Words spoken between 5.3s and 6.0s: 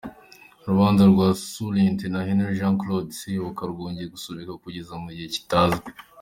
kitazwi.